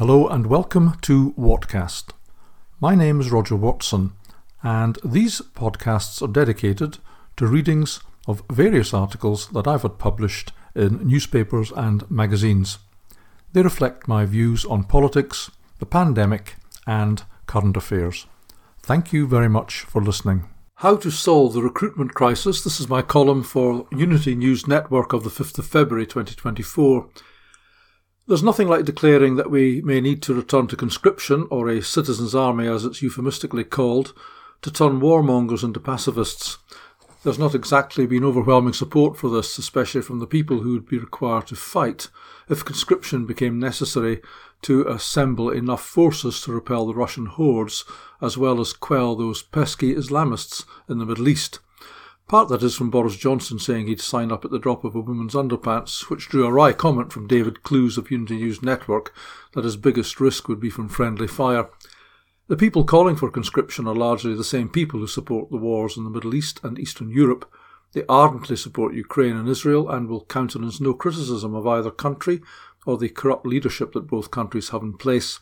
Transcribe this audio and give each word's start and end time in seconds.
Hello 0.00 0.26
and 0.28 0.46
welcome 0.46 0.96
to 1.02 1.34
Whatcast. 1.34 2.14
My 2.80 2.94
name 2.94 3.20
is 3.20 3.30
Roger 3.30 3.54
Watson, 3.54 4.12
and 4.62 4.98
these 5.04 5.42
podcasts 5.54 6.22
are 6.22 6.32
dedicated 6.32 6.96
to 7.36 7.46
readings 7.46 8.00
of 8.26 8.42
various 8.50 8.94
articles 8.94 9.48
that 9.48 9.66
I've 9.66 9.82
had 9.82 9.98
published 9.98 10.52
in 10.74 11.06
newspapers 11.06 11.70
and 11.72 12.10
magazines. 12.10 12.78
They 13.52 13.60
reflect 13.60 14.08
my 14.08 14.24
views 14.24 14.64
on 14.64 14.84
politics, 14.84 15.50
the 15.80 15.84
pandemic, 15.84 16.56
and 16.86 17.22
current 17.44 17.76
affairs. 17.76 18.26
Thank 18.82 19.12
you 19.12 19.26
very 19.26 19.50
much 19.50 19.80
for 19.80 20.00
listening. 20.00 20.48
How 20.76 20.96
to 20.96 21.10
solve 21.10 21.52
the 21.52 21.60
recruitment 21.60 22.14
crisis. 22.14 22.64
This 22.64 22.80
is 22.80 22.88
my 22.88 23.02
column 23.02 23.42
for 23.42 23.86
Unity 23.92 24.34
News 24.34 24.66
Network 24.66 25.12
of 25.12 25.24
the 25.24 25.30
5th 25.30 25.58
of 25.58 25.66
February 25.66 26.06
2024. 26.06 27.06
There's 28.30 28.44
nothing 28.44 28.68
like 28.68 28.84
declaring 28.84 29.34
that 29.34 29.50
we 29.50 29.82
may 29.82 30.00
need 30.00 30.22
to 30.22 30.34
return 30.34 30.68
to 30.68 30.76
conscription, 30.76 31.48
or 31.50 31.68
a 31.68 31.82
citizens' 31.82 32.32
army 32.32 32.68
as 32.68 32.84
it's 32.84 33.02
euphemistically 33.02 33.64
called, 33.64 34.14
to 34.62 34.70
turn 34.70 35.00
warmongers 35.00 35.64
into 35.64 35.80
pacifists. 35.80 36.58
There's 37.24 37.40
not 37.40 37.56
exactly 37.56 38.06
been 38.06 38.22
overwhelming 38.22 38.72
support 38.72 39.16
for 39.16 39.30
this, 39.30 39.58
especially 39.58 40.02
from 40.02 40.20
the 40.20 40.28
people 40.28 40.60
who 40.60 40.74
would 40.74 40.86
be 40.86 40.96
required 40.96 41.48
to 41.48 41.56
fight 41.56 42.06
if 42.48 42.64
conscription 42.64 43.26
became 43.26 43.58
necessary 43.58 44.22
to 44.62 44.86
assemble 44.86 45.50
enough 45.50 45.84
forces 45.84 46.40
to 46.42 46.52
repel 46.52 46.86
the 46.86 46.94
Russian 46.94 47.26
hordes, 47.26 47.84
as 48.22 48.38
well 48.38 48.60
as 48.60 48.72
quell 48.72 49.16
those 49.16 49.42
pesky 49.42 49.92
Islamists 49.96 50.64
in 50.88 50.98
the 50.98 51.04
Middle 51.04 51.26
East. 51.26 51.58
Part 52.30 52.48
that 52.50 52.62
is 52.62 52.76
from 52.76 52.90
Boris 52.90 53.16
Johnson 53.16 53.58
saying 53.58 53.88
he'd 53.88 54.00
sign 54.00 54.30
up 54.30 54.44
at 54.44 54.52
the 54.52 54.60
drop 54.60 54.84
of 54.84 54.94
a 54.94 55.00
woman's 55.00 55.34
underpants, 55.34 56.08
which 56.08 56.28
drew 56.28 56.46
a 56.46 56.52
wry 56.52 56.72
comment 56.72 57.12
from 57.12 57.26
David 57.26 57.64
Clews 57.64 57.98
of 57.98 58.08
Unity 58.08 58.36
News 58.36 58.62
Network 58.62 59.12
that 59.54 59.64
his 59.64 59.76
biggest 59.76 60.20
risk 60.20 60.46
would 60.46 60.60
be 60.60 60.70
from 60.70 60.88
friendly 60.88 61.26
fire. 61.26 61.68
The 62.46 62.56
people 62.56 62.84
calling 62.84 63.16
for 63.16 63.32
conscription 63.32 63.88
are 63.88 63.96
largely 63.96 64.32
the 64.36 64.44
same 64.44 64.68
people 64.68 65.00
who 65.00 65.08
support 65.08 65.50
the 65.50 65.56
wars 65.56 65.96
in 65.96 66.04
the 66.04 66.10
Middle 66.10 66.36
East 66.36 66.60
and 66.62 66.78
Eastern 66.78 67.10
Europe. 67.10 67.52
They 67.94 68.04
ardently 68.08 68.54
support 68.54 68.94
Ukraine 68.94 69.36
and 69.36 69.48
Israel 69.48 69.90
and 69.90 70.08
will 70.08 70.24
countenance 70.24 70.80
no 70.80 70.94
criticism 70.94 71.56
of 71.56 71.66
either 71.66 71.90
country 71.90 72.42
or 72.86 72.96
the 72.96 73.08
corrupt 73.08 73.44
leadership 73.44 73.92
that 73.94 74.06
both 74.06 74.30
countries 74.30 74.68
have 74.68 74.82
in 74.82 74.92
place. 74.92 75.40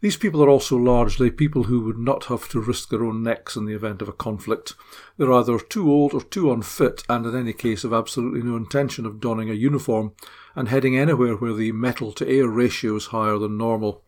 These 0.00 0.16
people 0.16 0.44
are 0.44 0.48
also 0.48 0.76
largely 0.76 1.28
people 1.28 1.64
who 1.64 1.80
would 1.80 1.98
not 1.98 2.26
have 2.26 2.48
to 2.50 2.60
risk 2.60 2.88
their 2.88 3.02
own 3.02 3.24
necks 3.24 3.56
in 3.56 3.64
the 3.64 3.74
event 3.74 4.00
of 4.00 4.08
a 4.08 4.12
conflict. 4.12 4.74
They're 5.16 5.32
either 5.32 5.58
too 5.58 5.90
old 5.90 6.14
or 6.14 6.20
too 6.20 6.52
unfit, 6.52 7.02
and 7.08 7.26
in 7.26 7.34
any 7.34 7.52
case 7.52 7.82
have 7.82 7.92
absolutely 7.92 8.42
no 8.42 8.54
intention 8.54 9.06
of 9.06 9.20
donning 9.20 9.50
a 9.50 9.54
uniform 9.54 10.12
and 10.54 10.68
heading 10.68 10.96
anywhere 10.96 11.34
where 11.34 11.52
the 11.52 11.72
metal 11.72 12.12
to 12.12 12.28
air 12.28 12.46
ratio 12.46 12.94
is 12.94 13.06
higher 13.06 13.38
than 13.38 13.58
normal. 13.58 14.04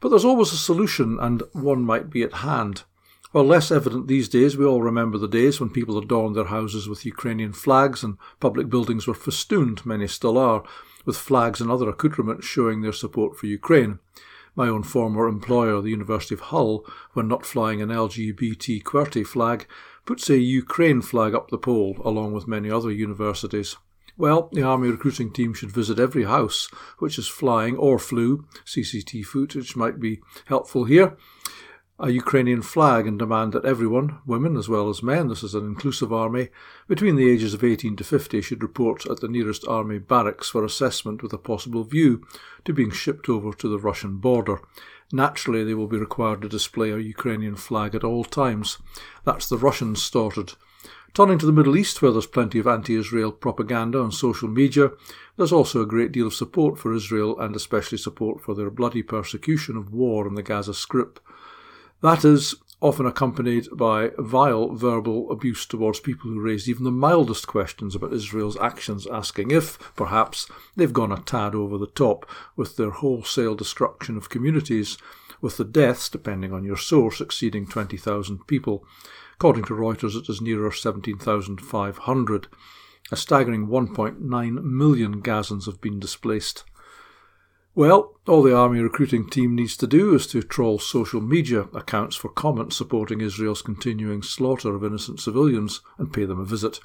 But 0.00 0.08
there's 0.08 0.24
always 0.24 0.52
a 0.52 0.56
solution, 0.56 1.18
and 1.20 1.42
one 1.52 1.84
might 1.84 2.08
be 2.08 2.22
at 2.22 2.32
hand. 2.32 2.84
While 3.32 3.44
less 3.44 3.70
evident 3.70 4.08
these 4.08 4.30
days, 4.30 4.56
we 4.56 4.64
all 4.64 4.82
remember 4.82 5.18
the 5.18 5.28
days 5.28 5.60
when 5.60 5.70
people 5.70 5.98
adorned 5.98 6.36
their 6.36 6.44
houses 6.44 6.88
with 6.88 7.06
Ukrainian 7.06 7.52
flags 7.52 8.02
and 8.02 8.16
public 8.40 8.70
buildings 8.70 9.06
were 9.06 9.14
festooned, 9.14 9.84
many 9.84 10.06
still 10.06 10.38
are, 10.38 10.64
with 11.04 11.16
flags 11.16 11.60
and 11.60 11.70
other 11.70 11.88
accoutrements 11.88 12.46
showing 12.46 12.80
their 12.80 12.92
support 12.92 13.36
for 13.36 13.46
Ukraine. 13.46 13.98
My 14.54 14.68
own 14.68 14.82
former 14.82 15.28
employer, 15.28 15.80
the 15.80 15.90
University 15.90 16.34
of 16.34 16.40
Hull, 16.40 16.84
when 17.12 17.26
not 17.26 17.46
flying 17.46 17.80
an 17.80 17.88
LGBT 17.88 18.82
QWERTY 18.82 19.26
flag, 19.26 19.66
puts 20.04 20.28
a 20.28 20.38
Ukraine 20.38 21.00
flag 21.00 21.34
up 21.34 21.48
the 21.48 21.58
pole, 21.58 21.96
along 22.04 22.32
with 22.32 22.46
many 22.46 22.70
other 22.70 22.90
universities. 22.90 23.76
Well, 24.18 24.50
the 24.52 24.62
Army 24.62 24.88
recruiting 24.88 25.32
team 25.32 25.54
should 25.54 25.70
visit 25.70 25.98
every 25.98 26.24
house 26.24 26.68
which 26.98 27.18
is 27.18 27.28
flying 27.28 27.76
or 27.76 27.98
flew. 27.98 28.44
CCTV 28.66 29.24
footage 29.24 29.74
might 29.74 29.98
be 29.98 30.20
helpful 30.46 30.84
here 30.84 31.16
a 31.98 32.10
Ukrainian 32.10 32.62
flag 32.62 33.06
and 33.06 33.18
demand 33.18 33.52
that 33.52 33.64
everyone, 33.64 34.18
women 34.26 34.56
as 34.56 34.68
well 34.68 34.88
as 34.88 35.02
men, 35.02 35.28
this 35.28 35.42
is 35.42 35.54
an 35.54 35.64
inclusive 35.64 36.12
army, 36.12 36.48
between 36.88 37.16
the 37.16 37.30
ages 37.30 37.54
of 37.54 37.62
18 37.62 37.96
to 37.96 38.04
50 38.04 38.40
should 38.40 38.62
report 38.62 39.06
at 39.06 39.20
the 39.20 39.28
nearest 39.28 39.66
army 39.68 39.98
barracks 39.98 40.48
for 40.48 40.64
assessment 40.64 41.22
with 41.22 41.32
a 41.32 41.38
possible 41.38 41.84
view 41.84 42.26
to 42.64 42.72
being 42.72 42.90
shipped 42.90 43.28
over 43.28 43.52
to 43.52 43.68
the 43.68 43.78
Russian 43.78 44.16
border. 44.16 44.60
Naturally, 45.12 45.62
they 45.62 45.74
will 45.74 45.86
be 45.86 45.98
required 45.98 46.40
to 46.42 46.48
display 46.48 46.90
a 46.90 46.98
Ukrainian 46.98 47.56
flag 47.56 47.94
at 47.94 48.04
all 48.04 48.24
times. 48.24 48.78
That's 49.24 49.48
the 49.48 49.58
Russians 49.58 50.02
started. 50.02 50.54
Turning 51.14 51.36
to 51.36 51.44
the 51.44 51.52
Middle 51.52 51.76
East, 51.76 52.00
where 52.00 52.10
there's 52.10 52.26
plenty 52.26 52.58
of 52.58 52.66
anti 52.66 52.94
Israel 52.94 53.32
propaganda 53.32 54.00
on 54.00 54.10
social 54.10 54.48
media, 54.48 54.92
there's 55.36 55.52
also 55.52 55.82
a 55.82 55.86
great 55.86 56.10
deal 56.10 56.28
of 56.28 56.34
support 56.34 56.78
for 56.78 56.94
Israel 56.94 57.38
and 57.38 57.54
especially 57.54 57.98
support 57.98 58.40
for 58.40 58.54
their 58.54 58.70
bloody 58.70 59.02
persecution 59.02 59.76
of 59.76 59.92
war 59.92 60.26
in 60.26 60.34
the 60.34 60.42
Gaza 60.42 60.72
Strip. 60.72 61.20
That 62.02 62.24
is 62.24 62.56
often 62.80 63.06
accompanied 63.06 63.68
by 63.72 64.10
vile 64.18 64.74
verbal 64.74 65.30
abuse 65.30 65.64
towards 65.64 66.00
people 66.00 66.28
who 66.28 66.40
raise 66.40 66.68
even 66.68 66.82
the 66.82 66.90
mildest 66.90 67.46
questions 67.46 67.94
about 67.94 68.12
Israel's 68.12 68.58
actions, 68.58 69.06
asking 69.06 69.52
if, 69.52 69.78
perhaps, 69.94 70.48
they've 70.74 70.92
gone 70.92 71.12
a 71.12 71.20
tad 71.20 71.54
over 71.54 71.78
the 71.78 71.86
top 71.86 72.28
with 72.56 72.76
their 72.76 72.90
wholesale 72.90 73.54
destruction 73.54 74.16
of 74.16 74.28
communities, 74.28 74.98
with 75.40 75.56
the 75.58 75.64
deaths, 75.64 76.08
depending 76.08 76.52
on 76.52 76.64
your 76.64 76.76
source, 76.76 77.20
exceeding 77.20 77.68
20,000 77.68 78.48
people. 78.48 78.84
According 79.34 79.64
to 79.64 79.74
Reuters, 79.74 80.16
it 80.20 80.28
is 80.28 80.40
nearer 80.40 80.72
17,500. 80.72 82.46
A 83.12 83.16
staggering 83.16 83.68
1.9 83.68 84.64
million 84.64 85.22
Gazans 85.22 85.66
have 85.66 85.80
been 85.80 86.00
displaced. 86.00 86.64
Well, 87.74 88.18
all 88.28 88.42
the 88.42 88.54
army 88.54 88.80
recruiting 88.80 89.30
team 89.30 89.54
needs 89.54 89.78
to 89.78 89.86
do 89.86 90.14
is 90.14 90.26
to 90.26 90.42
troll 90.42 90.78
social 90.78 91.22
media 91.22 91.68
accounts 91.72 92.16
for 92.16 92.28
comments 92.28 92.76
supporting 92.76 93.22
Israel's 93.22 93.62
continuing 93.62 94.22
slaughter 94.22 94.74
of 94.74 94.84
innocent 94.84 95.20
civilians 95.20 95.80
and 95.96 96.12
pay 96.12 96.26
them 96.26 96.38
a 96.38 96.44
visit. 96.44 96.80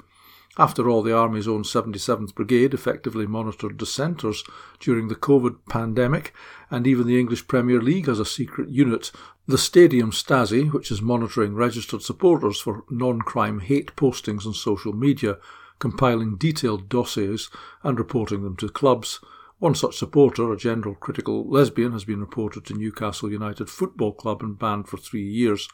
After 0.56 0.88
all, 0.88 1.02
the 1.02 1.14
Army's 1.14 1.46
own 1.46 1.62
77th 1.62 2.34
Brigade 2.34 2.72
effectively 2.72 3.26
monitored 3.26 3.76
dissenters 3.76 4.42
during 4.80 5.08
the 5.08 5.14
COVID 5.14 5.56
pandemic, 5.68 6.32
and 6.70 6.86
even 6.86 7.06
the 7.06 7.20
English 7.20 7.48
Premier 7.48 7.82
League 7.82 8.06
has 8.06 8.18
a 8.18 8.24
secret 8.24 8.70
unit, 8.70 9.12
the 9.46 9.58
Stadium 9.58 10.10
Stasi, 10.10 10.72
which 10.72 10.90
is 10.90 11.02
monitoring 11.02 11.54
registered 11.54 12.00
supporters 12.00 12.60
for 12.60 12.84
non 12.88 13.20
crime 13.20 13.60
hate 13.60 13.94
postings 13.94 14.46
on 14.46 14.54
social 14.54 14.94
media, 14.94 15.36
compiling 15.78 16.36
detailed 16.36 16.88
dossiers 16.88 17.50
and 17.82 17.98
reporting 17.98 18.42
them 18.42 18.56
to 18.56 18.70
clubs. 18.70 19.20
One 19.60 19.74
such 19.74 19.98
supporter, 19.98 20.52
a 20.52 20.56
gender 20.56 20.94
critical 20.94 21.44
lesbian, 21.48 21.90
has 21.90 22.04
been 22.04 22.20
reported 22.20 22.64
to 22.66 22.74
Newcastle 22.74 23.28
United 23.28 23.68
Football 23.68 24.12
Club 24.12 24.40
and 24.40 24.56
banned 24.56 24.86
for 24.86 24.98
three 24.98 25.28
years. 25.28 25.68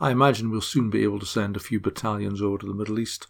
I 0.00 0.10
imagine 0.10 0.50
we'll 0.50 0.60
soon 0.60 0.90
be 0.90 1.04
able 1.04 1.20
to 1.20 1.26
send 1.26 1.56
a 1.56 1.60
few 1.60 1.78
battalions 1.78 2.42
over 2.42 2.58
to 2.58 2.66
the 2.66 2.74
Middle 2.74 2.98
East. 2.98 3.28